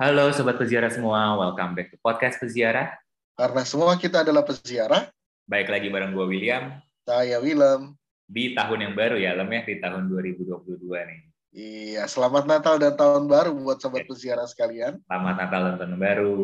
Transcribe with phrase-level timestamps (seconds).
[0.00, 2.88] Halo Sobat Peziarah semua, welcome back to Podcast Peziarah.
[3.36, 5.12] Karena semua kita adalah peziarah.
[5.44, 6.72] Baik lagi bareng gue William.
[7.04, 8.00] Saya Willem.
[8.24, 11.20] Di tahun yang baru ya, Lem ya, di tahun 2022 nih.
[11.52, 15.04] Iya, selamat Natal dan tahun baru buat Sobat Peziarah sekalian.
[15.04, 16.36] Selamat Natal dan tahun baru.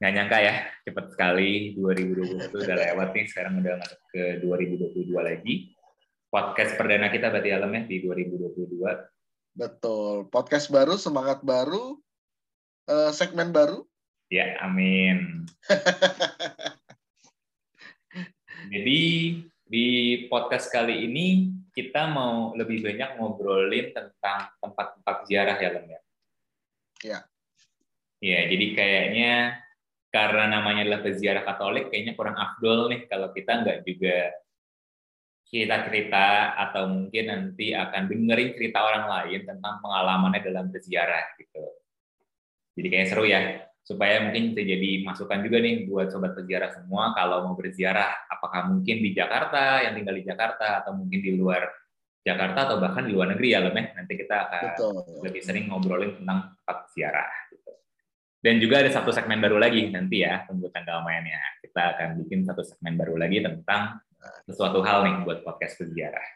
[0.00, 0.54] Nggak nyangka ya,
[0.88, 5.76] cepet sekali 2020 udah lewat nih, sekarang udah masuk ke 2022 lagi.
[6.32, 8.80] Podcast perdana kita berarti ya, Lem ya, di 2022.
[9.52, 12.00] Betul, podcast baru, semangat baru,
[12.88, 13.84] uh, segmen baru.
[14.32, 15.44] Ya, amin.
[18.72, 19.00] Jadi
[19.68, 19.86] di
[20.28, 26.00] podcast kali ini kita mau lebih banyak ngobrolin tentang tempat-tempat ziarah ya, Lem ya.
[26.98, 27.18] Ya.
[28.18, 29.62] Ya, jadi kayaknya
[30.10, 34.34] karena namanya adalah peziarah Katolik, kayaknya kurang afdol nih kalau kita nggak juga
[35.46, 41.77] cerita-cerita atau mungkin nanti akan dengerin cerita orang lain tentang pengalamannya dalam berziarah gitu.
[42.78, 47.10] Jadi kayak seru ya, supaya mungkin bisa jadi masukan juga nih buat sobat berziarah semua
[47.18, 51.66] kalau mau berziarah, apakah mungkin di Jakarta, yang tinggal di Jakarta, atau mungkin di luar
[52.22, 54.92] Jakarta, atau bahkan di luar negeri ya, Lem Nanti kita akan Betul.
[55.26, 57.32] lebih sering ngobrolin tentang tempat ziarah.
[57.50, 57.72] Gitu.
[58.38, 61.42] Dan juga ada satu segmen baru lagi nanti ya, tunggu tanggal mainnya.
[61.58, 63.98] Kita akan bikin satu segmen baru lagi tentang
[64.44, 66.28] sesuatu hal nih buat podcast berziarah.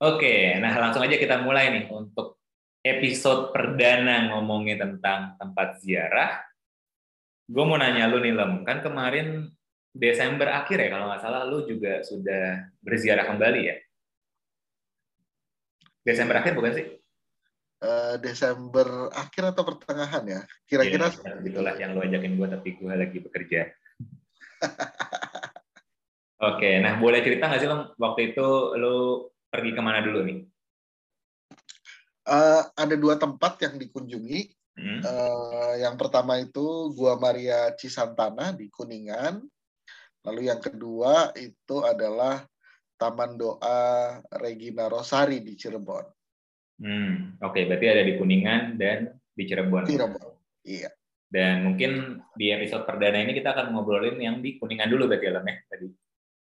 [0.00, 2.39] Oke, nah langsung aja kita mulai nih untuk
[2.80, 6.40] episode perdana ngomongin tentang tempat ziarah.
[7.50, 9.50] Gue mau nanya lu nih Lem, kan kemarin
[9.90, 13.76] Desember akhir ya kalau nggak salah lu juga sudah berziarah kembali ya?
[16.06, 16.86] Desember akhir bukan sih?
[17.80, 20.40] Uh, Desember akhir atau pertengahan ya?
[20.68, 23.60] Kira-kira ya, gitulah yang lu ajakin gue tapi gue lagi bekerja.
[26.54, 28.46] Oke, nah boleh cerita nggak sih Lem, waktu itu
[28.78, 30.38] lu pergi ke mana dulu nih?
[32.26, 34.52] Uh, ada dua tempat yang dikunjungi.
[34.80, 35.00] Hmm.
[35.02, 39.42] Uh, yang pertama itu Gua Maria Cisantana di Kuningan.
[40.24, 42.44] Lalu yang kedua itu adalah
[43.00, 46.04] Taman Doa Regina Rosari di Cirebon.
[46.80, 49.88] Hmm, Oke, okay, berarti ada di Kuningan dan di Cirebon.
[49.88, 50.32] Cirebon,
[50.64, 50.92] iya.
[51.30, 55.40] Dan mungkin di episode perdana ini kita akan ngobrolin yang di Kuningan dulu berarti ya,
[55.40, 55.88] ya tadi.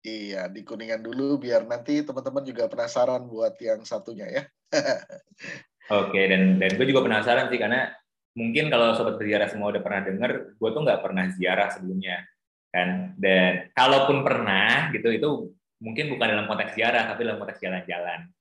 [0.07, 4.43] Iya, di Kuningan dulu biar nanti teman-teman juga penasaran buat yang satunya ya.
[5.99, 7.91] Oke, dan dan gue juga penasaran sih karena
[8.31, 12.23] mungkin kalau sobat berziarah semua udah pernah denger, gue tuh nggak pernah ziarah sebelumnya
[12.71, 13.19] kan.
[13.19, 15.29] Dan kalaupun pernah gitu itu
[15.83, 18.31] mungkin bukan dalam konteks ziarah tapi dalam konteks jalan-jalan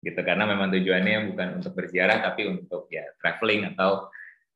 [0.00, 4.08] gitu karena memang tujuannya bukan untuk berziarah tapi untuk ya traveling atau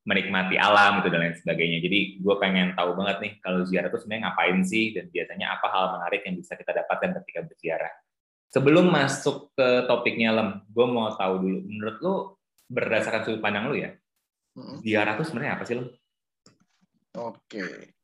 [0.04, 1.78] menikmati alam gitu dan lain sebagainya.
[1.81, 5.66] Jadi gue pengen tahu banget nih kalau ziarah itu sebenarnya ngapain sih dan biasanya apa
[5.72, 7.92] hal menarik yang bisa kita dapatkan ketika berziarah.
[8.53, 12.14] Sebelum masuk ke topiknya Lem, gue mau tahu dulu menurut lu
[12.70, 13.91] berdasarkan sudut pandang lu ya,
[14.84, 15.88] ziarah itu sebenarnya apa sih Lem?
[17.19, 17.97] Oke.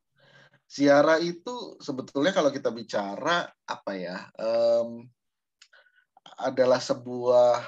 [0.70, 5.06] Ziarah itu sebetulnya kalau kita bicara apa ya, um,
[6.40, 7.62] adalah sebuah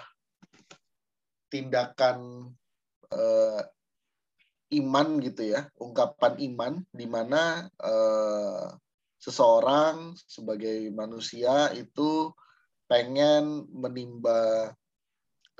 [1.52, 2.48] tindakan
[3.12, 3.60] uh,
[4.72, 8.72] iman gitu ya, ungkapan iman di mana uh,
[9.20, 12.32] seseorang sebagai manusia itu
[12.90, 14.72] pengen menimba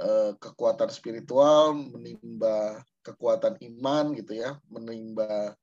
[0.02, 5.54] uh, kekuatan spiritual, menimba kekuatan iman gitu ya, menimba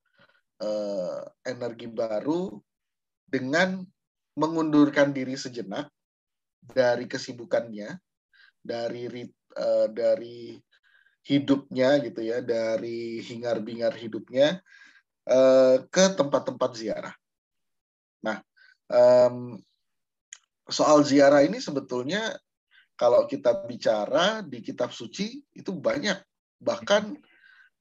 [0.64, 2.56] uh, energi baru
[3.28, 3.84] dengan
[4.40, 5.92] mengundurkan diri sejenak
[6.64, 8.00] dari kesibukannya,
[8.64, 9.28] dari
[9.60, 10.56] uh, dari
[11.29, 14.57] hidupnya gitu ya dari hingar-bingar hidupnya
[15.29, 17.16] uh, ke tempat-tempat ziarah.
[18.25, 18.41] Nah,
[18.90, 19.62] um,
[20.66, 22.34] soal ziarah ini sebetulnya
[22.97, 26.18] kalau kita bicara di kitab suci itu banyak
[26.57, 27.13] bahkan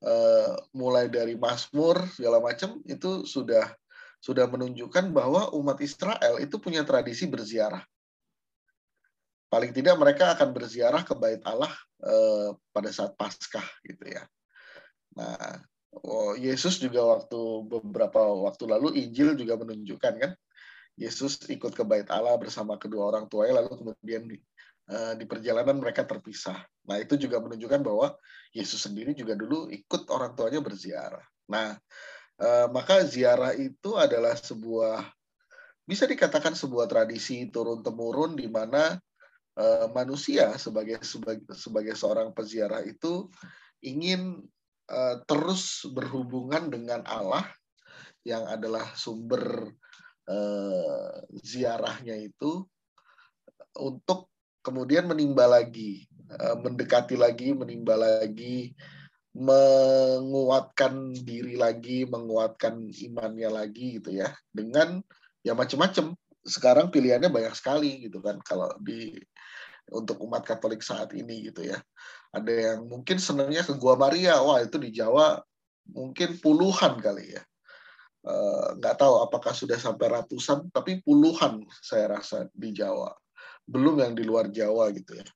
[0.04, 3.64] uh, mulai dari Mazmur segala macam itu sudah
[4.20, 7.82] sudah menunjukkan bahwa umat Israel itu punya tradisi berziarah
[9.48, 11.72] paling tidak mereka akan berziarah ke bait Allah
[12.04, 14.22] eh, pada saat Paskah gitu ya.
[15.16, 15.58] Nah,
[16.04, 20.32] oh, Yesus juga waktu beberapa waktu lalu Injil juga menunjukkan kan
[20.98, 24.36] Yesus ikut ke bait Allah bersama kedua orang tuanya lalu kemudian di,
[24.92, 26.58] eh, di perjalanan mereka terpisah.
[26.84, 28.14] Nah, itu juga menunjukkan bahwa
[28.52, 31.24] Yesus sendiri juga dulu ikut orang tuanya berziarah.
[31.48, 31.72] Nah,
[32.36, 35.08] eh, maka ziarah itu adalah sebuah
[35.88, 39.00] bisa dikatakan sebuah tradisi turun temurun di mana
[39.58, 43.26] Eh, manusia sebagai sebagai sebagai seorang peziarah itu
[43.82, 44.38] ingin
[44.86, 47.42] uh, terus berhubungan dengan Allah
[48.22, 49.66] yang adalah sumber
[50.30, 51.10] uh,
[51.42, 52.62] ziarahnya itu
[53.82, 54.30] untuk
[54.62, 56.06] kemudian menimba lagi,
[56.38, 58.78] uh, mendekati lagi, menimba lagi,
[59.34, 64.30] menguatkan diri lagi, menguatkan imannya lagi gitu ya.
[64.54, 65.02] Dengan
[65.42, 66.14] ya macam-macam.
[66.46, 69.18] Sekarang pilihannya banyak sekali gitu kan kalau di
[69.92, 71.78] untuk umat Katolik saat ini gitu ya.
[72.32, 75.40] Ada yang mungkin senangnya ke Gua Maria, wah itu di Jawa
[75.88, 77.42] mungkin puluhan kali ya.
[78.28, 83.14] Eh, nggak uh, tahu apakah sudah sampai ratusan, tapi puluhan saya rasa di Jawa.
[83.64, 85.26] Belum yang di luar Jawa gitu ya.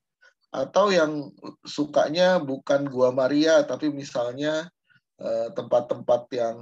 [0.52, 1.32] Atau yang
[1.64, 4.68] sukanya bukan Gua Maria, tapi misalnya
[5.16, 6.56] eh, tempat-tempat yang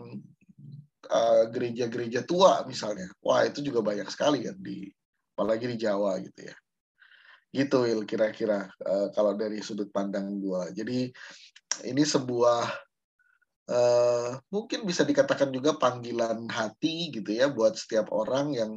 [1.10, 3.10] eh, gereja-gereja tua misalnya.
[3.18, 4.86] Wah itu juga banyak sekali ya di
[5.34, 6.54] apalagi di Jawa gitu ya
[7.50, 10.70] gitu Will kira-kira uh, kalau dari sudut pandang gua.
[10.70, 11.10] Jadi
[11.86, 12.62] ini sebuah
[13.70, 18.72] uh, mungkin bisa dikatakan juga panggilan hati gitu ya buat setiap orang yang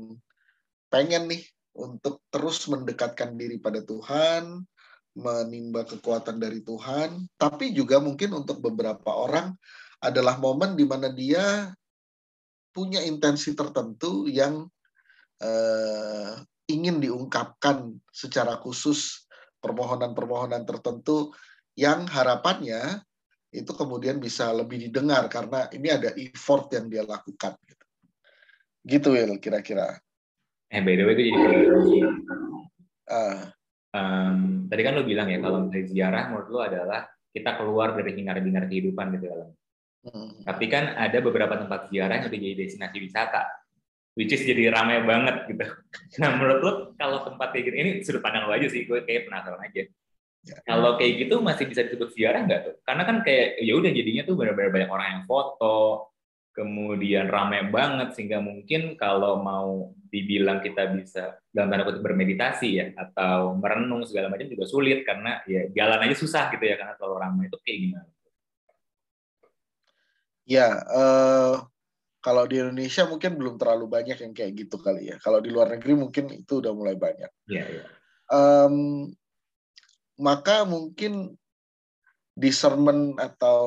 [0.90, 1.44] pengen nih
[1.74, 4.62] untuk terus mendekatkan diri pada Tuhan
[5.14, 7.30] menimba kekuatan dari Tuhan.
[7.38, 9.54] Tapi juga mungkin untuk beberapa orang
[10.02, 11.70] adalah momen di mana dia
[12.74, 14.66] punya intensi tertentu yang
[15.40, 16.34] uh,
[16.68, 19.28] ingin diungkapkan secara khusus
[19.60, 21.32] permohonan-permohonan tertentu
[21.76, 23.04] yang harapannya
[23.54, 27.86] itu kemudian bisa lebih didengar karena ini ada effort yang dia lakukan gitu.
[28.84, 29.96] Gitu Will kira-kira.
[30.74, 31.98] Eh by the way itu jadi
[33.14, 33.40] uh,
[33.94, 38.12] um, tadi kan lo bilang ya kalau dari ziarah menurut lo adalah kita keluar dari
[38.18, 39.50] hingar-bingar kehidupan gitu dalam.
[40.04, 40.36] Hmm.
[40.44, 43.63] Tapi kan ada beberapa tempat ziarah yang udah jadi destinasi wisata
[44.14, 45.66] which is jadi ramai banget gitu.
[46.22, 49.30] Nah menurut lo kalau tempat kayak gini, ini sudut pandang lo aja sih, gue kayak
[49.30, 49.90] penasaran aja.
[50.44, 50.56] Ya.
[50.68, 52.76] Kalau kayak gitu masih bisa disebut ziarah nggak tuh?
[52.84, 56.12] Karena kan kayak ya udah jadinya tuh benar-benar banyak orang yang foto,
[56.54, 62.86] kemudian ramai banget sehingga mungkin kalau mau dibilang kita bisa dalam tanda kutip bermeditasi ya
[62.94, 67.18] atau merenung segala macam juga sulit karena ya jalan aja susah gitu ya karena terlalu
[67.18, 68.10] ramai itu kayak gimana?
[70.44, 71.66] Ya, uh,
[72.24, 75.20] kalau di Indonesia mungkin belum terlalu banyak yang kayak gitu kali ya.
[75.20, 77.28] Kalau di luar negeri mungkin itu udah mulai banyak.
[77.52, 77.88] Yeah, yeah.
[78.32, 79.12] Um,
[80.16, 81.36] maka mungkin
[82.32, 83.62] discernment atau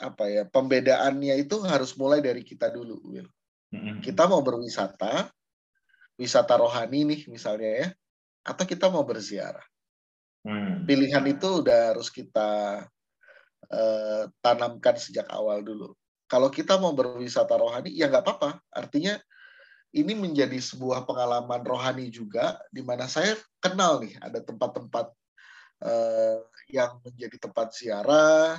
[0.00, 3.28] apa ya pembedaannya itu harus mulai dari kita dulu, Will.
[3.76, 4.00] Mm-hmm.
[4.00, 5.28] Kita mau berwisata,
[6.16, 7.88] wisata rohani nih misalnya ya,
[8.40, 9.62] atau kita mau berziarah.
[10.48, 10.88] Mm.
[10.88, 12.82] Pilihan itu udah harus kita
[13.68, 15.92] uh, tanamkan sejak awal dulu
[16.32, 18.56] kalau kita mau berwisata rohani ya nggak apa-apa.
[18.72, 19.20] Artinya
[19.92, 25.12] ini menjadi sebuah pengalaman rohani juga di mana saya kenal nih ada tempat-tempat
[25.84, 26.40] uh,
[26.72, 28.56] yang menjadi tempat ziarah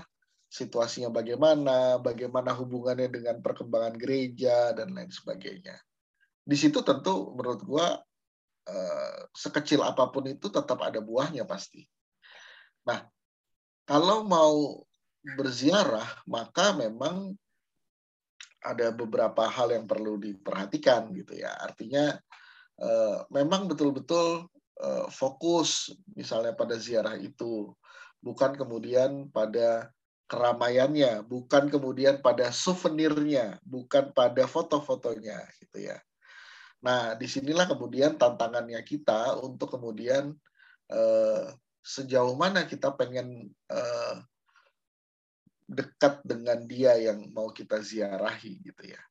[0.54, 5.74] situasinya bagaimana bagaimana hubungannya dengan perkembangan gereja dan lain sebagainya.
[6.46, 7.98] Di situ tentu menurut gua
[8.70, 11.90] uh, sekecil apa pun itu tetap ada buahnya pasti.
[12.86, 13.02] Nah
[13.90, 14.86] kalau mau
[15.25, 17.34] berziarah maka memang
[18.63, 21.51] ada beberapa hal yang perlu diperhatikan gitu ya.
[21.60, 22.15] Artinya
[22.80, 24.48] uh, memang betul-betul
[24.80, 27.75] uh, fokus misalnya pada ziarah itu,
[28.24, 29.92] bukan kemudian pada
[30.31, 36.00] keramaiannya, bukan kemudian pada souvenirnya, bukan pada foto-fotonya gitu ya.
[36.83, 40.36] Nah, di sinilah kemudian tantangannya kita untuk kemudian
[40.92, 41.45] uh,
[41.83, 43.51] sejauh mana kita pengen
[45.67, 49.01] dekat dengan dia yang mau kita ziarahi gitu ya.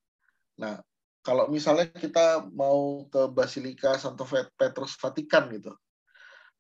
[0.61, 0.79] Nah,
[1.23, 5.73] kalau misalnya kita mau ke Basilika Santo Petrus Vatikan gitu,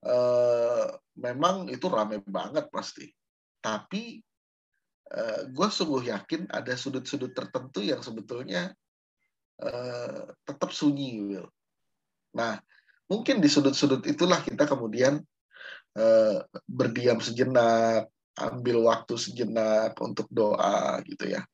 [0.06, 0.86] eh,
[1.18, 3.10] memang itu ramai banget pasti.
[3.58, 4.22] Tapi
[5.12, 8.70] eh, gue sungguh yakin ada sudut-sudut tertentu yang sebetulnya
[9.60, 11.48] eh, tetap sunyi, Will.
[12.38, 12.56] Nah,
[13.10, 15.20] mungkin di sudut-sudut itulah kita kemudian
[15.98, 18.08] eh, berdiam sejenak,
[18.38, 21.44] ambil waktu sejenak untuk doa gitu ya.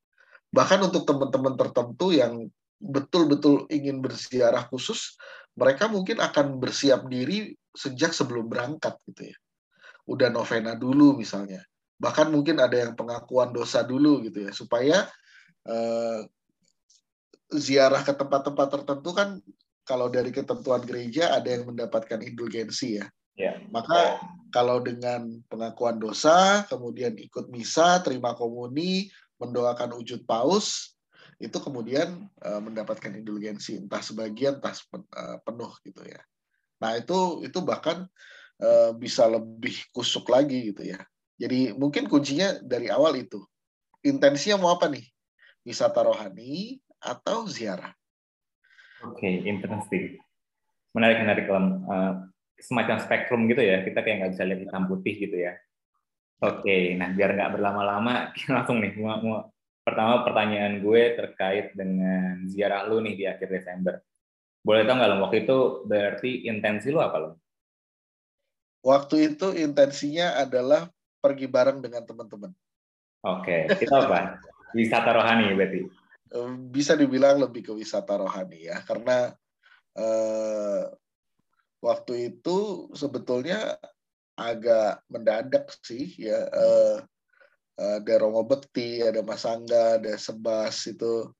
[0.55, 5.19] Bahkan untuk teman-teman tertentu yang betul-betul ingin berziarah khusus,
[5.59, 9.37] mereka mungkin akan bersiap diri sejak sebelum berangkat gitu ya.
[10.09, 11.61] Udah novena dulu misalnya.
[11.99, 14.97] Bahkan mungkin ada yang pengakuan dosa dulu gitu ya, supaya
[15.67, 16.21] eh,
[17.53, 19.43] ziarah ke tempat-tempat tertentu kan
[19.89, 23.09] kalau dari ketentuan gereja ada yang mendapatkan indulgensi ya.
[23.39, 23.63] Ya.
[23.71, 24.19] Maka
[24.51, 29.07] kalau dengan pengakuan dosa, kemudian ikut misa, terima komuni,
[29.39, 30.99] mendoakan wujud paus,
[31.39, 34.75] itu kemudian uh, mendapatkan indulgensi entah sebagian entah
[35.15, 36.19] uh, penuh gitu ya.
[36.83, 38.11] Nah itu itu bahkan
[38.59, 40.99] uh, bisa lebih kusuk lagi gitu ya.
[41.39, 43.39] Jadi mungkin kuncinya dari awal itu
[44.03, 45.07] intensinya mau apa nih?
[45.63, 47.95] Wisata rohani atau ziarah?
[49.07, 50.19] Oke, okay, interesting.
[50.91, 52.15] Menarik menarik kalau uh,
[52.59, 55.55] semacam spektrum gitu ya kita kayak nggak bisa lihat hitam putih gitu ya
[56.39, 58.95] Oke, nah biar nggak berlama-lama, langsung nih.
[58.95, 59.39] Mau, mau,
[59.83, 63.99] pertama pertanyaan gue terkait dengan ziarah lu nih di akhir Desember.
[64.63, 67.31] Boleh tau nggak lo waktu itu berarti intensi lu apa lo?
[68.87, 70.87] Waktu itu intensinya adalah
[71.19, 72.55] pergi bareng dengan teman-teman.
[73.27, 74.39] Oke, itu apa?
[74.79, 75.81] wisata rohani berarti?
[76.71, 79.35] Bisa dibilang lebih ke wisata rohani ya, karena
[79.99, 80.83] eh,
[81.83, 83.79] waktu itu sebetulnya
[84.39, 86.47] agak mendadak sih ya.
[86.49, 86.97] Eh,
[87.79, 91.31] ada Romo Bekti, ada Mas Angga, ada Sebas itu.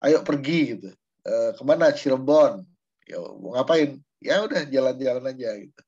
[0.00, 0.88] Ayo pergi gitu.
[1.24, 1.92] Eh, ke mana?
[1.92, 2.64] Cirebon.
[3.04, 4.00] Ya mau ngapain?
[4.24, 5.82] Ya udah jalan-jalan aja gitu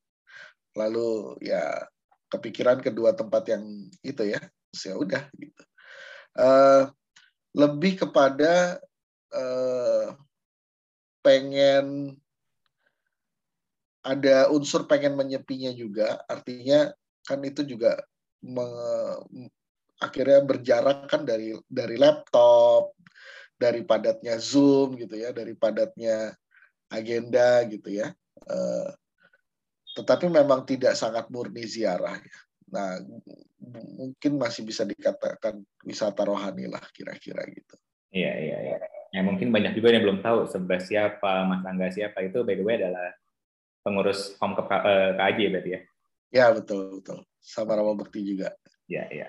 [0.79, 1.83] lalu ya
[2.31, 3.65] kepikiran kedua tempat yang
[4.07, 4.39] itu ya
[4.87, 5.63] ya udah gitu
[6.39, 6.87] uh,
[7.59, 8.79] lebih kepada
[9.35, 10.15] uh,
[11.27, 12.15] pengen
[14.09, 16.89] ada unsur pengen menyepinya juga artinya
[17.29, 18.01] kan itu juga
[18.41, 18.65] me,
[20.01, 22.97] akhirnya berjarak kan dari dari laptop
[23.61, 26.33] dari padatnya zoom gitu ya dari padatnya
[26.89, 28.09] agenda gitu ya
[28.49, 28.89] uh,
[29.99, 32.39] tetapi memang tidak sangat murni ziarah ya.
[32.71, 33.03] Nah,
[33.99, 37.75] mungkin masih bisa dikatakan wisata rohani lah kira-kira gitu.
[38.15, 38.77] Iya, iya, iya.
[39.11, 42.65] Ya, mungkin banyak juga yang belum tahu sebelah siapa, Mas Angga siapa itu by the
[42.65, 43.11] way adalah
[43.89, 45.81] pengurus Kom ke eh, KAJ berarti ya?
[46.29, 47.25] Ya, betul, betul.
[47.41, 48.53] Sama Rama Bekti juga.
[48.85, 49.29] Iya, iya.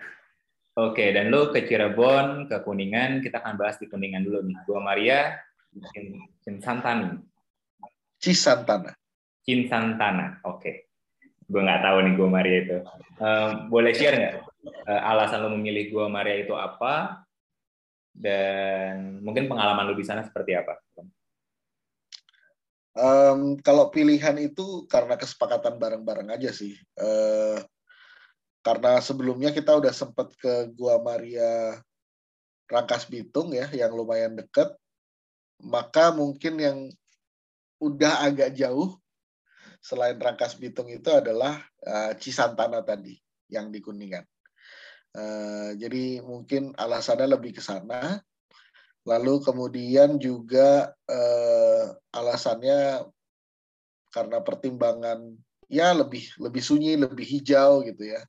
[0.75, 4.57] Oke, dan lu ke Cirebon, ke Kuningan, kita akan bahas di Kuningan dulu nih.
[4.67, 5.39] Gua Maria,
[6.43, 7.19] Cinsantani.
[8.19, 8.91] Cisantana.
[9.47, 10.43] Cinsantana.
[10.43, 10.59] Oke.
[10.59, 10.75] Okay.
[11.49, 12.77] Gue nggak tahu nih Gua Maria itu.
[13.71, 14.35] Boleh share nggak
[14.85, 17.23] uh, alasan lo memilih Gua Maria itu apa?
[18.13, 20.77] Dan mungkin pengalaman lo di sana seperti apa?
[22.97, 26.73] Um, kalau pilihan itu karena kesepakatan bareng-bareng aja sih.
[26.97, 27.61] Uh,
[28.65, 31.79] karena sebelumnya kita udah sempet ke Gua Maria
[32.69, 34.73] Rangkas Bitung ya, yang lumayan deket.
[35.59, 36.77] Maka mungkin yang
[37.79, 38.99] udah agak jauh
[39.79, 43.15] selain Rangkas Bitung itu adalah uh, Cisantana tadi
[43.47, 44.23] yang di Kuningan.
[45.09, 48.21] Uh, jadi mungkin alasannya lebih ke sana.
[49.09, 53.09] Lalu kemudian juga uh, alasannya
[54.13, 55.33] karena pertimbangan
[55.65, 58.21] ya lebih lebih sunyi, lebih hijau gitu ya.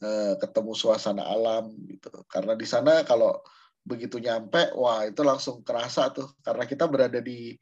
[0.00, 2.12] Uh, ketemu suasana alam gitu.
[2.28, 3.40] Karena di sana kalau
[3.80, 7.56] begitu nyampe, wah itu langsung kerasa tuh karena kita berada di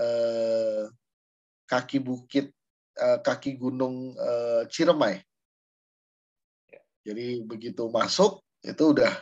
[0.00, 0.88] uh,
[1.68, 2.48] kaki bukit
[2.96, 5.20] uh, kaki gunung uh, Ciremai.
[7.04, 9.12] Jadi begitu masuk itu udah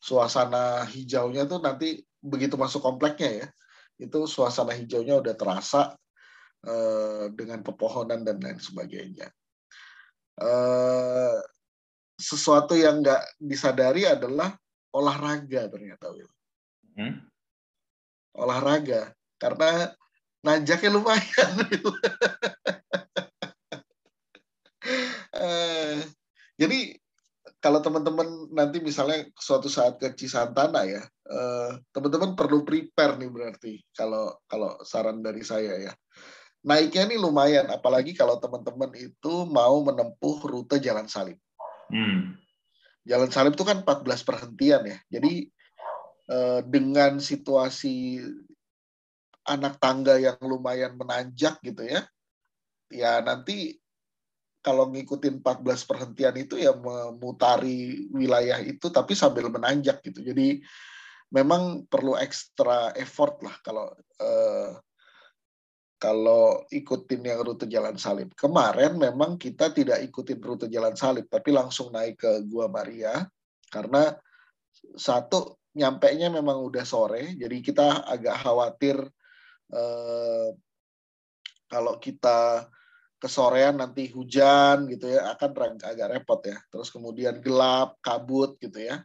[0.00, 3.46] suasana hijaunya tuh nanti begitu masuk kompleknya ya
[4.00, 5.94] itu suasana hijaunya udah terasa
[6.66, 9.30] uh, dengan pepohonan dan lain sebagainya.
[10.34, 11.38] Uh,
[12.18, 14.50] sesuatu yang nggak disadari adalah
[14.90, 16.30] olahraga ternyata Will.
[16.98, 17.22] Hmm?
[18.34, 19.94] Olahraga karena
[20.42, 21.52] nanjaknya lumayan.
[25.34, 25.98] Eh,
[26.54, 26.94] jadi
[27.64, 33.80] kalau teman-teman nanti misalnya suatu saat ke Cisantana ya, eh, teman-teman perlu prepare nih berarti
[33.96, 35.92] kalau kalau saran dari saya ya.
[36.64, 41.40] Naiknya ini lumayan, apalagi kalau teman-teman itu mau menempuh rute Jalan Salib.
[41.88, 42.36] Hmm.
[43.08, 44.98] Jalan Salib itu kan 14 perhentian ya.
[45.08, 45.48] Jadi
[46.28, 48.20] eh, dengan situasi
[49.48, 52.04] anak tangga yang lumayan menanjak gitu ya,
[52.92, 53.76] ya nanti
[54.64, 60.24] kalau ngikutin 14 perhentian itu ya memutari wilayah itu tapi sambil menanjak gitu.
[60.24, 60.64] Jadi
[61.36, 63.92] memang perlu ekstra effort lah kalau
[64.24, 64.72] eh,
[66.00, 68.32] kalau ikutin yang rute Jalan Salib.
[68.32, 73.20] Kemarin memang kita tidak ikutin rute Jalan Salib tapi langsung naik ke Gua Maria
[73.68, 74.16] karena
[74.96, 78.96] satu nyampe nya memang udah sore jadi kita agak khawatir
[79.74, 80.48] eh,
[81.66, 82.70] kalau kita
[83.24, 86.60] kesorean nanti hujan gitu ya akan agak repot ya.
[86.68, 89.00] Terus kemudian gelap, kabut gitu ya.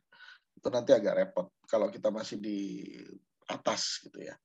[0.59, 2.59] Itu nanti agak repot kalau kita masih di
[3.47, 4.35] atas gitu ya.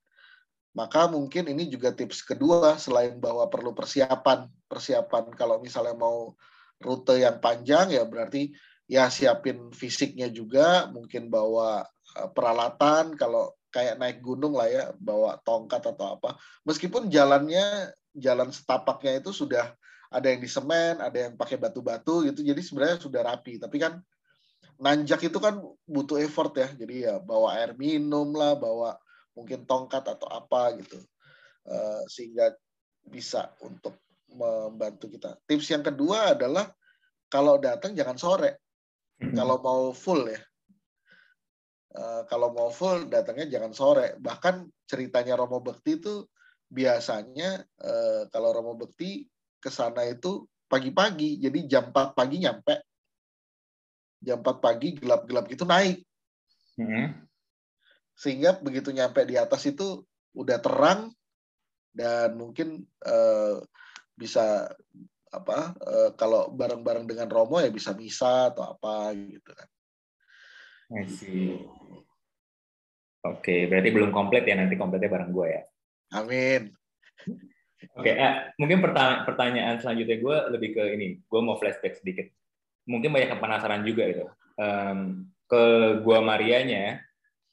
[0.79, 4.47] Maka mungkin ini juga tips kedua selain bahwa perlu persiapan.
[4.71, 6.31] Persiapan kalau misalnya mau
[6.79, 8.55] rute yang panjang ya berarti
[8.87, 11.83] ya siapin fisiknya juga, mungkin bawa
[12.15, 16.39] eh, peralatan kalau kayak naik gunung lah ya, bawa tongkat atau apa.
[16.63, 19.75] Meskipun jalannya jalan setapaknya itu sudah
[20.11, 22.39] ada yang di semen, ada yang pakai batu-batu gitu.
[22.41, 23.59] Jadi sebenarnya sudah rapi.
[23.59, 23.99] Tapi kan
[24.79, 26.69] nanjak itu kan butuh effort ya.
[26.71, 28.95] Jadi ya bawa air minum lah, bawa
[29.35, 30.99] mungkin tongkat atau apa gitu.
[31.65, 32.55] Uh, sehingga
[33.03, 33.97] bisa untuk
[34.31, 35.35] membantu kita.
[35.45, 36.69] Tips yang kedua adalah
[37.27, 38.63] kalau datang jangan sore.
[39.15, 40.41] kalau mau full ya.
[41.95, 44.19] Uh, kalau mau full datangnya jangan sore.
[44.19, 46.27] Bahkan ceritanya Romo Bekti itu
[46.69, 49.25] biasanya uh, kalau Romo Bekti
[49.61, 51.41] ke sana itu pagi-pagi.
[51.41, 52.75] Jadi jam 4 pagi nyampe.
[54.21, 56.01] Jam 4 pagi gelap-gelap gitu naik.
[56.77, 57.25] Hmm.
[58.15, 60.03] Sehingga begitu nyampe di atas itu
[60.35, 61.11] udah terang
[61.95, 63.63] dan mungkin uh,
[64.15, 64.67] bisa
[65.31, 69.69] apa uh, kalau bareng-bareng dengan Romo ya bisa misa atau apa gitu kan.
[73.25, 75.63] Oke, okay, berarti belum komplit ya nanti kompletnya bareng gue ya.
[76.13, 76.73] Amin.
[77.95, 82.27] Oke, okay, eh, mungkin pertanya pertanyaan selanjutnya gue lebih ke ini, gue mau flashback sedikit.
[82.85, 84.25] Mungkin banyak yang penasaran juga gitu.
[84.59, 85.63] Um, ke
[86.01, 87.01] Gua Marianya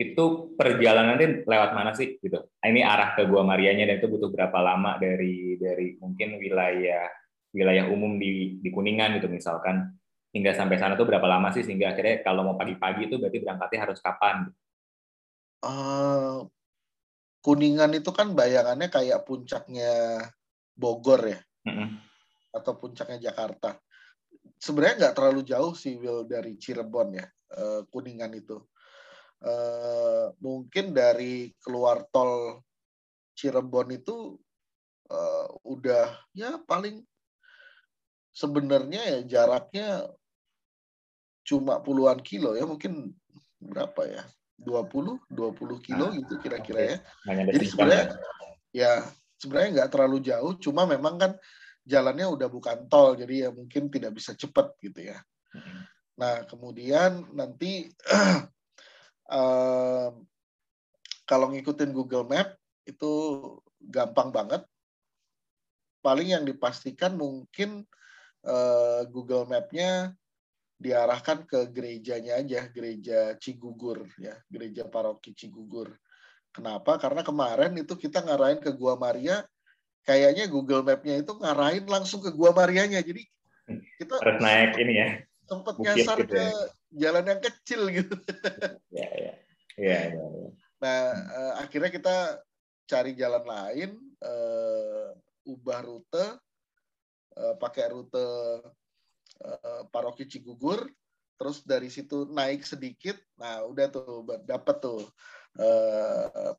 [0.01, 2.41] itu perjalanannya lewat mana sih gitu?
[2.59, 7.07] Ini arah ke Gua Marianya dan itu butuh berapa lama dari dari mungkin wilayah
[7.53, 9.93] wilayah umum di di Kuningan gitu misalkan
[10.33, 13.81] hingga sampai sana tuh berapa lama sih sehingga akhirnya kalau mau pagi-pagi itu berarti berangkatnya
[13.85, 14.49] harus kapan?
[15.63, 16.49] Uh,
[17.43, 20.23] Kuningan itu kan bayangannya kayak puncaknya
[20.73, 21.89] Bogor ya, mm -hmm.
[22.55, 23.77] atau puncaknya Jakarta.
[24.63, 27.27] Sebenarnya nggak terlalu jauh sih Will dari Cirebon ya,
[27.59, 28.63] uh, Kuningan itu.
[29.43, 32.63] Uh, mungkin dari keluar tol
[33.35, 34.39] Cirebon itu
[35.11, 37.03] uh, udah ya paling
[38.33, 40.09] sebenarnya ya jaraknya
[41.43, 43.13] cuma puluhan kilo ya mungkin
[43.59, 44.23] berapa ya
[44.61, 46.91] 20 20 kilo nah, gitu kira-kira okay.
[47.27, 47.45] ya.
[47.53, 48.07] Jadi sebenarnya
[48.73, 48.93] ya
[49.41, 51.33] sebenarnya nggak terlalu jauh cuma memang kan
[51.83, 55.19] jalannya udah bukan tol jadi ya mungkin tidak bisa cepat gitu ya.
[56.17, 57.91] Nah kemudian nanti
[59.33, 60.13] um,
[61.27, 62.55] kalau ngikutin Google Map
[62.87, 63.13] itu
[63.83, 64.63] gampang banget.
[66.03, 67.87] Paling yang dipastikan mungkin
[68.43, 70.11] uh, Google Map-nya
[70.83, 75.95] diarahkan ke gerejanya aja, gereja Cigugur ya, gereja paroki Cigugur.
[76.51, 76.99] Kenapa?
[76.99, 79.47] Karena kemarin itu kita ngarahin ke Gua Maria,
[80.03, 83.01] kayaknya Google Map-nya itu ngarahin langsung ke Gua Marianya.
[83.01, 83.23] Jadi
[83.97, 85.09] kita harus naik ini ya.
[85.47, 86.53] Sempat nyasar gitu ke ya.
[87.09, 88.17] jalan yang kecil gitu.
[88.91, 89.33] Ya, ya.
[89.81, 90.49] Ya, ya, ya.
[90.83, 92.45] Nah, uh, akhirnya kita
[92.85, 93.91] cari jalan lain,
[94.21, 95.17] uh,
[95.49, 96.27] ubah rute,
[97.39, 98.29] uh, pakai rute
[99.43, 100.87] uh, paroki Cigugur,
[101.37, 105.03] terus dari situ naik sedikit, nah udah tuh dapat tuh
[105.59, 106.55] uh,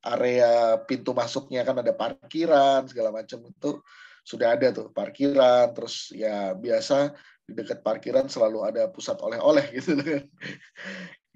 [0.00, 3.84] area pintu masuknya kan ada parkiran segala macam itu
[4.24, 7.12] sudah ada tuh parkiran, terus ya biasa
[7.44, 10.24] di dekat parkiran selalu ada pusat oleh-oleh gitu kan,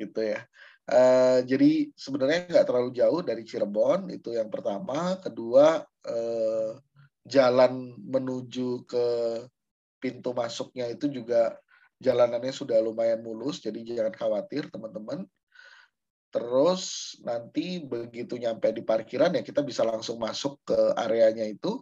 [0.01, 0.41] gitu ya.
[0.85, 6.71] Uh, jadi sebenarnya nggak terlalu jauh dari Cirebon itu yang pertama, kedua uh,
[7.25, 9.07] jalan menuju ke
[10.05, 11.57] pintu masuknya itu juga
[11.97, 15.25] jalanannya sudah lumayan mulus, jadi jangan khawatir teman-teman.
[16.29, 21.81] Terus nanti begitu nyampe di parkiran ya kita bisa langsung masuk ke areanya itu,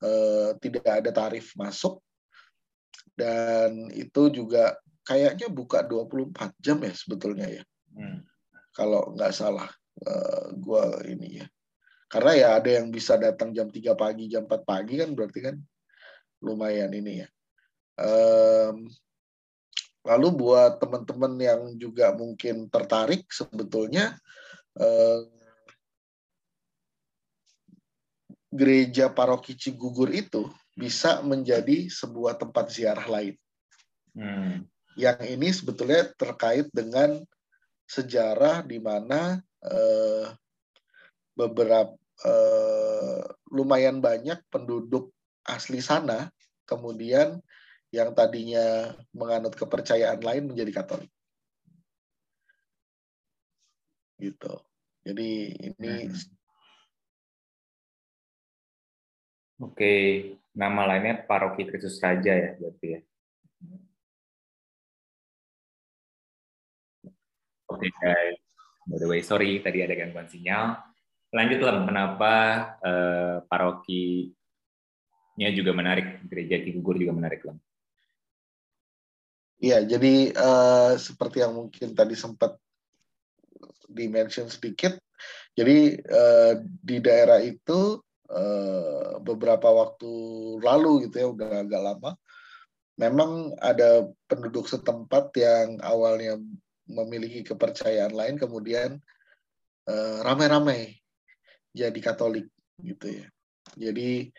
[0.00, 2.00] eh, tidak ada tarif masuk,
[3.12, 7.62] dan itu juga kayaknya buka 24 jam ya sebetulnya ya.
[7.92, 8.24] Hmm.
[8.72, 9.68] Kalau nggak salah,
[10.06, 11.46] eh, gua ini ya.
[12.10, 15.56] Karena ya ada yang bisa datang jam 3 pagi, jam 4 pagi kan berarti kan
[16.42, 17.28] lumayan ini ya.
[18.00, 18.88] Um,
[20.08, 24.16] lalu buat teman-teman yang juga mungkin tertarik sebetulnya
[24.80, 25.20] uh,
[28.50, 33.36] gereja paroki Cigugur itu bisa menjadi sebuah tempat ziarah lain.
[34.16, 34.66] Hmm.
[34.98, 37.20] Yang ini sebetulnya terkait dengan
[37.86, 40.26] sejarah di mana uh,
[41.36, 41.94] beberapa
[42.26, 45.14] uh, lumayan banyak penduduk
[45.46, 46.30] asli sana
[46.66, 47.42] kemudian
[47.90, 51.10] yang tadinya menganut kepercayaan lain menjadi Katolik.
[54.18, 54.54] Gitu.
[55.02, 56.38] Jadi ini hmm.
[59.60, 59.92] Oke,
[60.56, 63.00] nama lainnya Paroki Kristus Raja ya berarti ya.
[67.68, 68.40] Oke guys,
[68.88, 70.80] by the way sorry tadi ada gangguan sinyal.
[71.30, 72.32] Lanjut lah, kenapa
[72.82, 74.34] uh, parokinya
[75.54, 77.54] juga menarik, gereja Cigugur juga menarik lah.
[79.60, 82.56] Iya, jadi uh, seperti yang mungkin tadi sempat
[83.92, 84.96] dimention sedikit,
[85.52, 88.00] jadi uh, di daerah itu
[88.32, 90.12] uh, beberapa waktu
[90.64, 92.10] lalu gitu ya, udah agak lama,
[92.96, 96.40] memang ada penduduk setempat yang awalnya
[96.88, 98.96] memiliki kepercayaan lain, kemudian
[99.92, 100.96] uh, ramai-ramai
[101.76, 102.48] jadi Katolik
[102.80, 103.26] gitu ya.
[103.76, 104.32] Jadi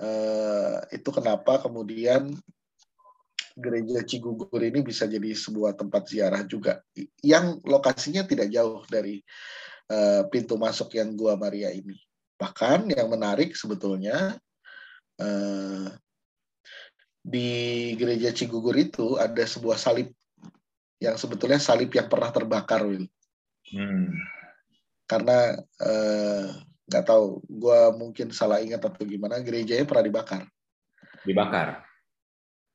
[0.00, 2.34] uh, itu kenapa kemudian
[3.56, 6.80] gereja Cigugur ini bisa jadi sebuah tempat ziarah juga
[7.20, 9.20] yang lokasinya tidak jauh dari
[9.92, 11.96] uh, pintu masuk yang Gua Maria ini.
[12.40, 14.36] Bahkan yang menarik sebetulnya
[15.20, 15.86] uh,
[17.22, 20.10] di gereja Cigugur itu ada sebuah salib
[21.02, 23.06] yang sebetulnya salib yang pernah terbakar, Will.
[23.74, 24.10] Hmm.
[25.06, 25.58] Karena
[26.86, 30.42] nggak uh, tahu, gue mungkin salah ingat atau gimana, gerejanya pernah dibakar.
[31.26, 31.91] Dibakar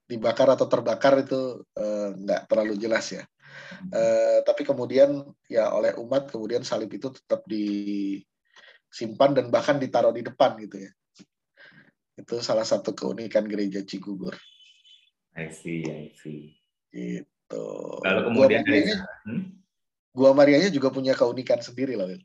[0.07, 3.27] dibakar atau terbakar itu uh, nggak terlalu jelas ya.
[3.91, 10.23] Uh, tapi kemudian ya oleh umat kemudian salib itu tetap disimpan dan bahkan ditaruh di
[10.23, 10.91] depan gitu ya.
[12.17, 14.33] Itu salah satu keunikan gereja Cigugur.
[15.37, 16.55] I see, I see.
[16.89, 17.67] Gitu.
[18.01, 19.43] Lalu kemudian gua dari hmm?
[20.17, 22.09] Gua Marianya juga punya keunikan sendiri loh.
[22.09, 22.23] Oke,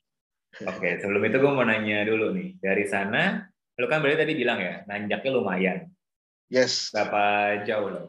[0.68, 2.60] okay, sebelum itu gue mau nanya dulu nih.
[2.60, 3.40] Dari sana,
[3.80, 5.78] lu kan berarti tadi bilang ya, nanjaknya lumayan
[6.52, 6.92] Yes.
[6.92, 8.06] Berapa jauh loh?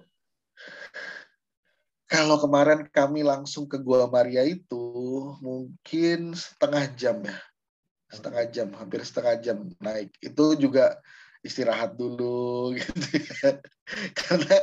[2.12, 4.84] Kalau kemarin kami langsung ke Gua Maria itu
[5.40, 7.40] mungkin setengah jam ya.
[8.12, 10.12] Setengah jam, hampir setengah jam naik.
[10.20, 11.00] Itu juga
[11.40, 13.64] istirahat dulu gitu ya.
[14.12, 14.56] Karena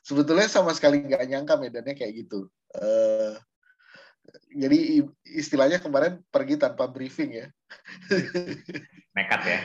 [0.00, 2.48] sebetulnya sama sekali nggak nyangka medannya kayak gitu.
[2.72, 3.36] Uh,
[4.56, 7.46] jadi istilahnya kemarin pergi tanpa briefing ya.
[9.12, 9.58] Nekat ya.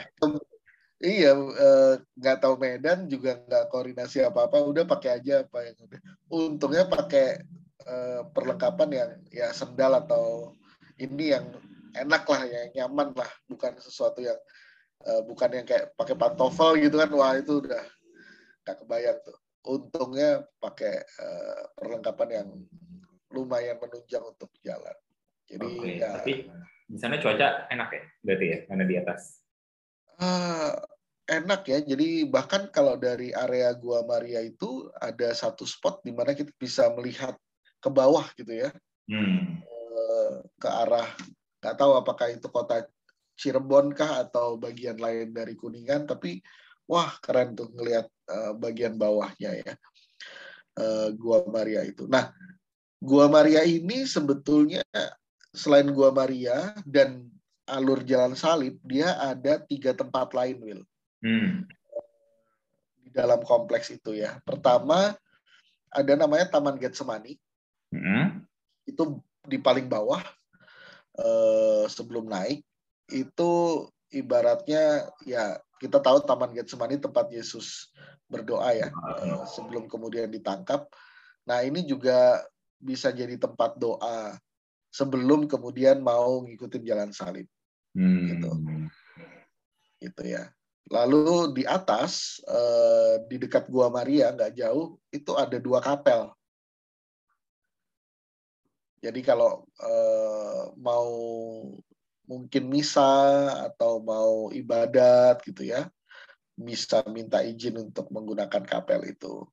[1.03, 5.75] Iya, eh, nggak uh, tahu Medan juga nggak koordinasi apa-apa, udah pakai aja apa yang
[5.83, 5.99] udah.
[6.31, 7.43] Untungnya pakai
[7.83, 10.55] uh, perlengkapan yang ya sendal atau
[10.95, 11.51] ini yang
[11.91, 14.39] enak lah, yang nyaman lah, bukan sesuatu yang
[15.03, 17.83] uh, bukan yang kayak pakai pantofel gitu kan, wah itu udah
[18.63, 19.37] nggak kebayang tuh.
[19.67, 22.47] Untungnya pakai uh, perlengkapan yang
[23.35, 24.95] lumayan menunjang untuk jalan.
[25.51, 25.99] Jadi okay.
[25.99, 26.47] ya, tapi
[26.87, 29.42] di sana cuaca enak ya, berarti ya, karena di atas.
[30.23, 30.71] Uh,
[31.27, 31.83] enak ya.
[31.83, 36.87] Jadi bahkan kalau dari area Gua Maria itu ada satu spot di mana kita bisa
[36.95, 37.35] melihat
[37.83, 38.71] ke bawah gitu ya,
[39.11, 39.59] hmm.
[40.55, 41.11] ke arah
[41.59, 42.87] nggak tahu apakah itu kota
[43.35, 46.39] Cirebon kah atau bagian lain dari Kuningan, tapi
[46.87, 49.73] wah keren tuh ngelihat uh, bagian bawahnya ya
[50.79, 52.07] uh, Gua Maria itu.
[52.07, 52.31] Nah,
[53.03, 54.79] Gua Maria ini sebetulnya
[55.51, 57.32] selain Gua Maria dan
[57.69, 60.83] alur Jalan Salib, dia ada tiga tempat lain, Will
[61.23, 61.63] hmm.
[63.07, 64.37] di dalam kompleks itu ya.
[64.43, 65.15] Pertama
[65.89, 67.39] ada namanya Taman Getsemani.
[67.95, 68.43] Hmm.
[68.83, 70.19] Itu di paling bawah
[71.19, 72.63] eh, sebelum naik
[73.11, 73.51] itu
[74.11, 77.91] ibaratnya ya kita tahu Taman Getsemani tempat Yesus
[78.27, 78.87] berdoa ya
[79.23, 80.89] eh, sebelum kemudian ditangkap.
[81.47, 82.43] Nah ini juga
[82.83, 84.35] bisa jadi tempat doa
[84.93, 87.49] sebelum kemudian mau ngikutin jalan salib.
[87.97, 88.29] Hmm.
[88.29, 88.49] Gitu.
[90.05, 90.53] Gitu ya.
[90.93, 96.29] Lalu di atas, eh, di dekat Gua Maria, nggak jauh, itu ada dua kapel.
[99.01, 101.09] Jadi kalau eh, mau
[102.29, 105.89] mungkin misa atau mau ibadat gitu ya,
[106.53, 109.43] bisa minta izin untuk menggunakan kapel itu.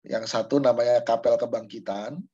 [0.00, 2.24] Yang satu namanya Kapel Kebangkitan,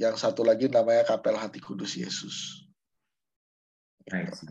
[0.00, 2.64] yang satu lagi namanya Kapel Hati Kudus Yesus.
[4.08, 4.44] Gitu.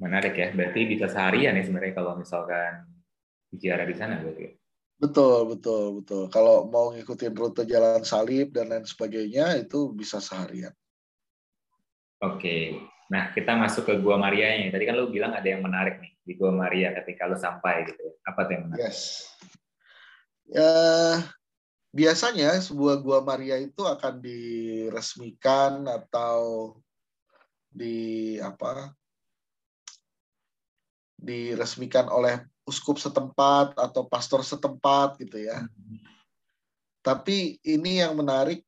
[0.00, 0.52] Menarik ya.
[0.52, 2.84] Berarti bisa seharian ya sebenarnya kalau misalkan
[3.54, 4.42] ziarah di sana berarti.
[4.42, 4.52] Ya?
[4.96, 6.22] Betul, betul, betul.
[6.32, 10.72] Kalau mau ngikutin rute jalan salib dan lain sebagainya itu bisa seharian.
[12.24, 12.80] Oke.
[13.12, 14.72] Nah, kita masuk ke Gua Maria nya.
[14.72, 18.02] Tadi kan lu bilang ada yang menarik nih di Gua Maria ketika lu sampai gitu.
[18.02, 18.12] Ya.
[18.24, 18.82] Apa tuh yang menarik?
[18.88, 19.00] Yes.
[20.46, 20.70] Ya,
[21.94, 26.72] biasanya sebuah Gua Maria itu akan diresmikan atau
[27.70, 28.92] di apa
[31.16, 35.64] diresmikan oleh uskup setempat atau pastor setempat gitu ya.
[37.00, 38.66] Tapi ini yang menarik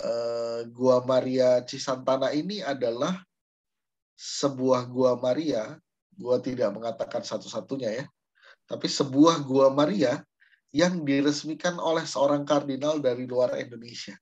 [0.00, 3.20] uh, Gua Maria Cisantana ini adalah
[4.14, 5.74] sebuah Gua Maria,
[6.14, 8.04] gua tidak mengatakan satu-satunya ya,
[8.70, 10.22] tapi sebuah Gua Maria
[10.72, 14.16] yang diresmikan oleh seorang kardinal dari luar Indonesia.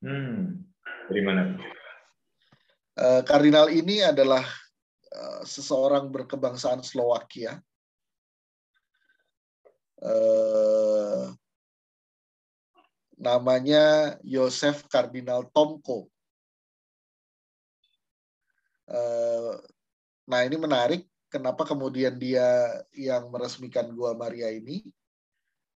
[0.00, 0.64] Hmm.
[1.12, 1.60] Dari mana?
[2.96, 4.44] Uh, kardinal ini adalah
[5.10, 7.58] Eh, seseorang berkebangsaan Slovakia.
[10.00, 11.28] Uh,
[13.20, 16.08] namanya Yosef Kardinal Tomko.
[20.24, 24.80] Nah ini menarik, kenapa kemudian dia yang meresmikan Gua Maria ini?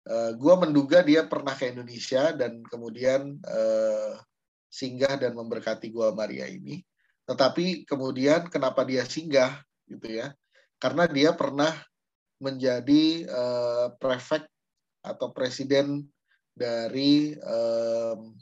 [0.03, 4.19] Uh, gua menduga dia pernah ke Indonesia dan kemudian uh,
[4.67, 6.83] singgah dan memberkati Gua Maria ini.
[7.23, 10.35] Tetapi kemudian kenapa dia singgah gitu ya?
[10.83, 11.71] Karena dia pernah
[12.43, 14.43] menjadi uh, prefek
[15.07, 16.03] atau presiden
[16.51, 18.35] dari um,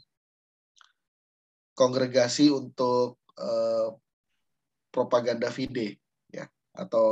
[1.77, 3.93] kongregasi untuk uh,
[4.91, 6.45] propaganda fide ya
[6.75, 7.07] atau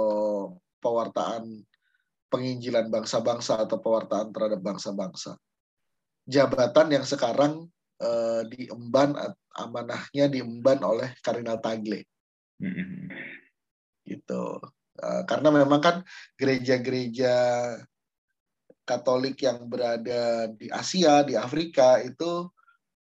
[0.83, 1.63] pewartaan
[2.29, 5.35] penginjilan bangsa-bangsa atau pewartaan terhadap bangsa-bangsa.
[6.29, 7.65] Jabatan yang sekarang
[7.99, 9.17] uh, diemban
[9.57, 12.05] amanahnya diemban oleh Kardinal Tagle.
[12.61, 13.09] Mm-hmm.
[14.05, 14.43] Gitu.
[14.99, 15.95] Uh, karena memang kan
[16.37, 17.33] gereja-gereja
[18.85, 22.49] Katolik yang berada di Asia, di Afrika itu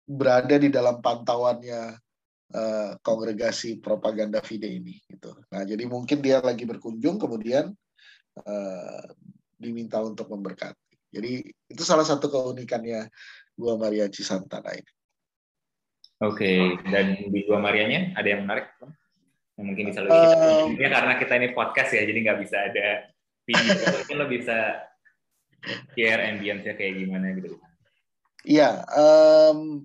[0.04, 1.96] berada di dalam pantauannya
[2.52, 5.32] uh, kongregasi propaganda fide ini gitu.
[5.48, 7.72] Nah, jadi mungkin dia lagi berkunjung kemudian
[8.40, 9.04] uh,
[9.60, 11.12] diminta untuk memberkati.
[11.12, 13.12] Jadi itu salah satu keunikannya
[13.52, 14.92] Gua Maria Cisantana ini.
[16.22, 16.58] Oke, okay.
[16.88, 18.72] dan di Gua Marianya ada yang menarik?
[19.58, 22.86] Yang mungkin bisa lebih um, ya karena kita ini podcast ya, jadi nggak bisa ada
[23.44, 23.74] video.
[24.00, 24.58] mungkin lo bisa
[25.92, 27.58] share ambience-nya kayak gimana gitu.
[28.42, 29.84] Iya, um,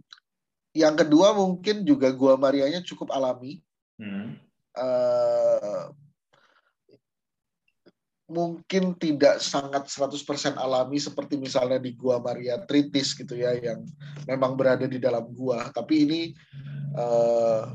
[0.74, 3.60] yang kedua mungkin juga Gua Marianya cukup alami.
[3.98, 4.38] Hmm.
[4.78, 5.90] Uh,
[8.28, 13.88] mungkin tidak sangat 100% alami seperti misalnya di Gua Maria Tritis gitu ya yang
[14.28, 15.72] memang berada di dalam gua.
[15.72, 16.22] Tapi ini
[17.00, 17.72] uh,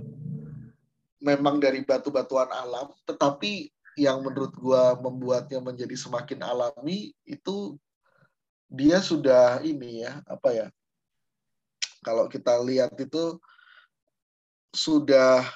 [1.25, 7.81] memang dari batu-batuan alam tetapi yang menurut gua membuatnya menjadi semakin alami itu
[8.69, 10.67] dia sudah ini ya apa ya
[12.05, 13.41] kalau kita lihat itu
[14.73, 15.49] sudah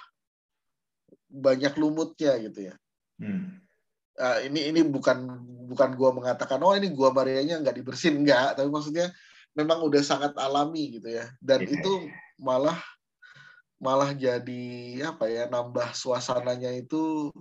[1.29, 2.75] banyak lumutnya gitu ya.
[3.21, 3.66] Hmm
[4.21, 5.29] uh, ini ini bukan
[5.67, 9.13] bukan gua mengatakan oh ini gua Marianya nggak dibersihin nggak tapi maksudnya
[9.57, 11.75] memang udah sangat alami gitu ya dan yeah.
[11.81, 11.93] itu
[12.41, 12.77] malah
[13.77, 17.33] malah jadi apa ya nambah suasananya itu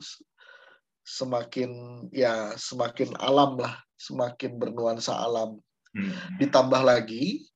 [1.05, 1.71] semakin
[2.11, 5.59] ya semakin alam lah semakin bernuansa alam
[5.95, 6.39] hmm.
[6.43, 7.47] ditambah lagi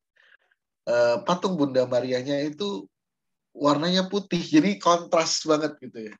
[0.87, 2.87] uh, patung Bunda Marianya itu
[3.51, 6.15] warnanya putih jadi kontras banget gitu ya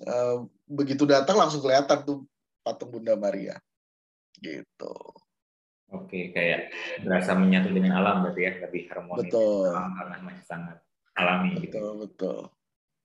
[0.00, 0.36] Eh,
[0.72, 2.24] begitu datang langsung kelihatan tuh
[2.64, 3.60] patung Bunda Maria.
[4.40, 4.94] Gitu.
[5.92, 6.72] Oke kayak
[7.04, 9.28] berasa menyatu dengan alam berarti ya lebih harmonis.
[9.28, 9.68] Betul.
[9.76, 10.80] Karena masih sangat
[11.16, 11.92] alami betul gitu.
[12.08, 12.38] betul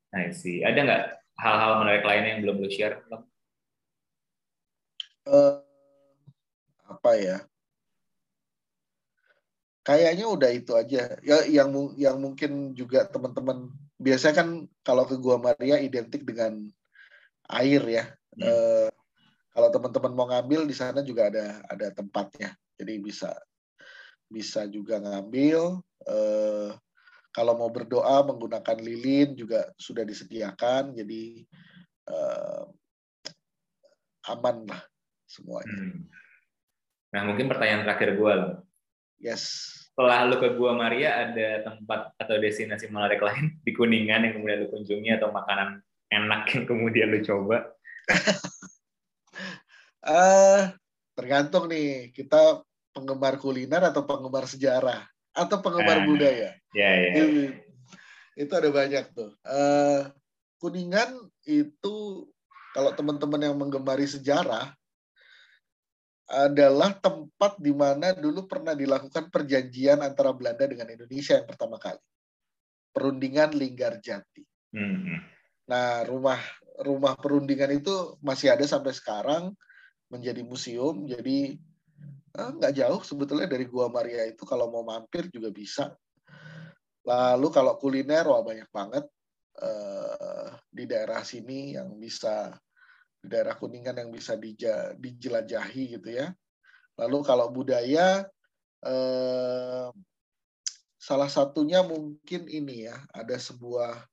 [0.07, 1.03] nah sih ada nggak
[1.37, 3.03] hal-hal menarik lainnya yang belum lu share
[5.27, 5.59] Uh,
[6.87, 7.37] apa ya?
[9.83, 11.19] Kayaknya udah itu aja.
[11.19, 11.67] Ya yang
[11.99, 14.49] yang mungkin juga teman-teman biasanya kan
[14.87, 16.71] kalau ke gua Maria identik dengan
[17.51, 18.05] air ya.
[18.37, 18.43] Hmm.
[18.43, 18.89] Uh,
[19.51, 23.33] kalau teman-teman mau ngambil di sana juga ada ada tempatnya, jadi bisa
[24.29, 25.81] bisa juga ngambil.
[26.05, 26.71] Uh,
[27.33, 31.45] kalau mau berdoa menggunakan lilin juga sudah disediakan, jadi
[32.09, 32.65] uh,
[34.33, 34.81] aman lah
[35.25, 35.77] semuanya.
[35.77, 36.05] Hmm.
[37.13, 38.53] Nah mungkin pertanyaan terakhir gue loh.
[39.17, 39.73] Yes.
[39.97, 44.61] Setelah lu ke Gua Maria ada tempat atau destinasi menarik lain di Kuningan yang kemudian
[44.61, 47.71] lu kunjungi atau makanan enak yang kemudian lu coba?
[50.07, 50.71] uh,
[51.17, 52.61] tergantung nih kita
[52.95, 56.51] penggemar kuliner atau penggemar sejarah atau penggemar uh, budaya.
[56.73, 57.11] Ya, ya.
[57.13, 57.23] Itu,
[58.37, 59.31] itu ada banyak tuh.
[59.45, 60.09] Uh,
[60.57, 61.13] Kuningan
[61.45, 62.25] itu
[62.73, 64.73] kalau teman-teman yang menggemari sejarah
[66.27, 72.01] adalah tempat di mana dulu pernah dilakukan perjanjian antara Belanda dengan Indonesia yang pertama kali.
[72.91, 74.43] Perundingan Linggarjati.
[74.73, 74.97] Hmm.
[75.13, 75.19] hmm.
[75.67, 76.39] Nah, rumah
[76.79, 79.51] rumah perundingan itu masih ada sampai sekarang
[80.07, 81.03] menjadi museum.
[81.03, 81.59] Jadi
[82.37, 85.91] eh, nggak jauh sebetulnya dari Gua Maria itu kalau mau mampir juga bisa.
[87.07, 89.05] Lalu kalau kuliner wah banyak banget
[89.59, 92.51] eh, di daerah sini yang bisa
[93.17, 94.37] di daerah Kuningan yang bisa
[94.95, 96.31] dijelajahi gitu ya.
[96.95, 98.23] Lalu kalau budaya
[98.85, 99.87] eh,
[100.97, 104.05] salah satunya mungkin ini ya ada sebuah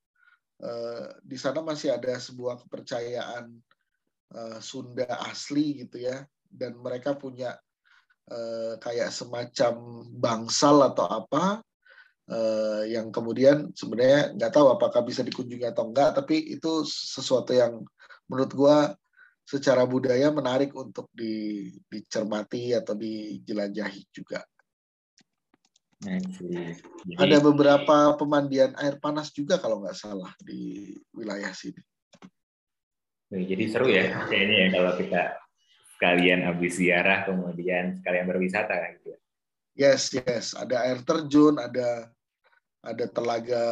[0.65, 3.53] Eh, di sana masih ada sebuah kepercayaan
[4.33, 7.53] uh, Sunda asli gitu ya dan mereka punya
[8.33, 11.61] uh, kayak semacam bangsal atau apa
[12.33, 17.85] uh, yang kemudian sebenarnya nggak tahu apakah bisa dikunjungi atau enggak tapi itu sesuatu yang
[18.25, 18.97] menurut gua
[19.45, 24.41] secara budaya menarik untuk dicermati atau dijelajahi juga.
[26.05, 26.85] Jadi,
[27.17, 31.81] ada beberapa pemandian air panas juga kalau nggak salah di wilayah sini.
[33.33, 35.23] Jadi seru ya kayaknya ya kalau kita
[35.97, 39.17] sekalian habis ziarah kemudian sekalian berwisata gitu.
[39.17, 39.19] Ya.
[39.75, 40.55] Yes, yes.
[40.55, 42.13] Ada air terjun, ada
[42.85, 43.65] ada telaga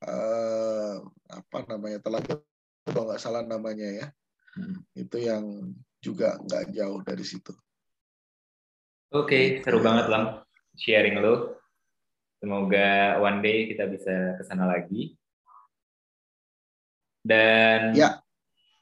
[0.00, 0.94] uh,
[1.28, 2.40] apa namanya telaga
[2.86, 4.06] kalau nggak salah namanya ya.
[4.56, 4.78] Hmm.
[4.96, 7.52] Itu yang juga nggak jauh dari situ.
[9.12, 11.56] Oke, okay, seru banget Lam sharing lo.
[12.38, 15.16] Semoga one day kita bisa ke sana lagi.
[17.22, 18.22] Dan ya.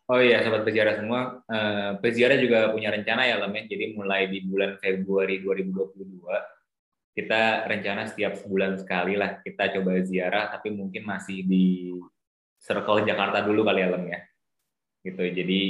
[0.06, 3.66] Oh iya, sobat peziarah semua, uh, peziarah juga punya rencana ya, Lam ya.
[3.66, 6.22] Jadi mulai di bulan Februari 2022,
[7.10, 11.98] kita rencana setiap sebulan sekali lah kita coba ziarah, tapi mungkin masih di
[12.62, 14.20] circle Jakarta dulu kali ya, Lam ya.
[15.02, 15.22] Gitu.
[15.42, 15.60] Jadi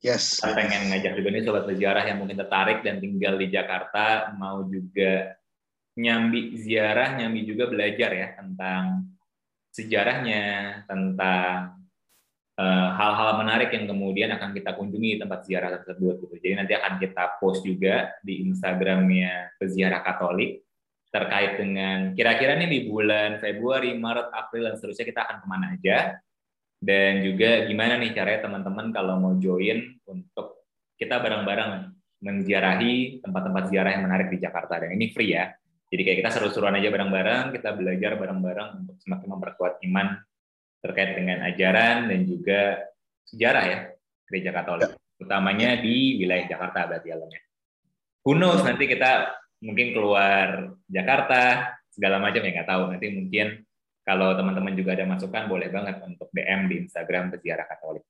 [0.00, 4.32] yes, kita pengen ngajak juga nih sobat peziarah yang mungkin tertarik dan tinggal di Jakarta,
[4.40, 5.36] mau juga
[5.96, 9.08] nyambi ziarah, nyambi juga belajar ya tentang
[9.72, 10.44] sejarahnya,
[10.88, 11.76] tentang
[12.56, 16.34] Eh, hal-hal uh, menarik yang kemudian akan kita kunjungi tempat ziarah tersebut gitu.
[16.40, 20.64] Jadi nanti akan kita post juga di Instagramnya peziarah Katolik
[21.12, 25.66] terkait dengan kira-kira nih di bulan Februari, Maret, April dan seterusnya kita akan ke mana
[25.76, 26.16] aja
[26.80, 30.64] dan juga gimana nih caranya teman-teman kalau mau join untuk
[30.96, 31.92] kita bareng-bareng
[32.24, 35.52] menziarahi tempat-tempat ziarah yang menarik di Jakarta dan ini free ya.
[35.86, 40.18] Jadi kayak kita seru-seruan aja bareng-bareng, kita belajar bareng-bareng untuk semakin memperkuat iman
[40.82, 42.90] terkait dengan ajaran dan juga
[43.26, 43.78] sejarah ya
[44.26, 45.22] gereja Katolik, ya.
[45.22, 47.40] utamanya di wilayah Jakarta berarti alamnya.
[48.26, 53.46] Who nanti kita mungkin keluar Jakarta segala macam ya nggak tahu nanti mungkin
[54.02, 58.06] kalau teman-teman juga ada masukan boleh banget untuk DM di Instagram Peziarah Katolik.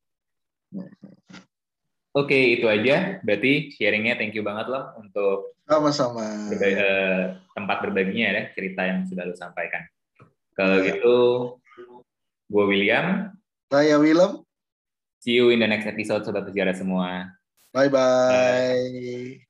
[2.16, 3.20] Oke, okay, itu aja.
[3.20, 9.04] Berarti sharingnya thank you banget loh untuk sama-sama berbagi, eh, tempat berbaginya ya cerita yang
[9.04, 9.84] sudah lo sampaikan.
[10.56, 10.96] Kalau ya.
[10.96, 11.16] gitu
[12.46, 13.34] Gue William.
[13.66, 14.46] Saya Willem.
[15.18, 17.34] See you in the next episode Sobat Sejarah semua.
[17.74, 19.45] Bye-bye.